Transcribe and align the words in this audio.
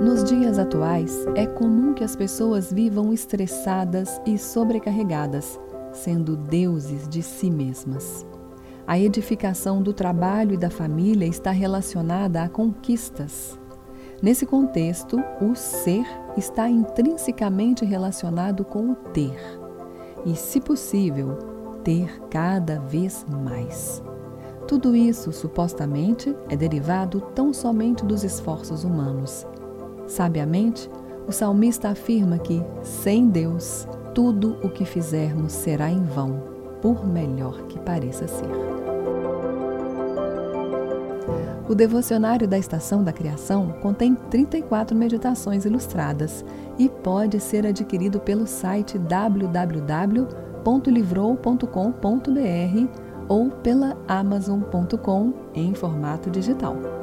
Nos 0.00 0.24
dias 0.24 0.58
atuais, 0.58 1.26
é 1.34 1.44
comum 1.44 1.92
que 1.92 2.02
as 2.02 2.16
pessoas 2.16 2.72
vivam 2.72 3.12
estressadas 3.12 4.18
e 4.24 4.38
sobrecarregadas, 4.38 5.60
sendo 5.92 6.38
deuses 6.38 7.06
de 7.06 7.22
si 7.22 7.50
mesmas. 7.50 8.24
A 8.86 8.98
edificação 8.98 9.82
do 9.82 9.92
trabalho 9.92 10.54
e 10.54 10.56
da 10.56 10.70
família 10.70 11.26
está 11.28 11.50
relacionada 11.50 12.42
a 12.42 12.48
conquistas. 12.48 13.60
Nesse 14.22 14.46
contexto, 14.46 15.18
o 15.38 15.54
ser 15.54 16.06
está 16.34 16.66
intrinsecamente 16.66 17.84
relacionado 17.84 18.64
com 18.64 18.92
o 18.92 18.94
ter. 18.94 19.38
E, 20.24 20.34
se 20.34 20.62
possível, 20.62 21.34
ter 21.84 22.22
cada 22.30 22.80
vez 22.80 23.26
mais. 23.30 24.02
Tudo 24.66 24.96
isso 24.96 25.30
supostamente 25.30 26.34
é 26.48 26.56
derivado 26.56 27.20
tão 27.34 27.52
somente 27.52 28.02
dos 28.02 28.24
esforços 28.24 28.82
humanos, 28.82 29.46
Sabiamente, 30.10 30.90
o 31.28 31.32
salmista 31.32 31.88
afirma 31.90 32.36
que, 32.38 32.60
sem 32.82 33.28
Deus, 33.28 33.86
tudo 34.12 34.56
o 34.62 34.68
que 34.68 34.84
fizermos 34.84 35.52
será 35.52 35.88
em 35.88 36.02
vão, 36.02 36.42
por 36.82 37.06
melhor 37.06 37.62
que 37.68 37.78
pareça 37.78 38.26
ser. 38.26 38.50
O 41.68 41.74
devocionário 41.76 42.48
da 42.48 42.58
Estação 42.58 43.04
da 43.04 43.12
Criação 43.12 43.72
contém 43.80 44.16
34 44.16 44.96
meditações 44.96 45.64
ilustradas 45.64 46.44
e 46.76 46.88
pode 46.88 47.38
ser 47.38 47.64
adquirido 47.64 48.18
pelo 48.18 48.48
site 48.48 48.98
www.livrou.com.br 48.98 51.58
ou 53.28 53.48
pela 53.48 53.96
amazon.com 54.08 55.32
em 55.54 55.72
formato 55.72 56.28
digital. 56.28 56.99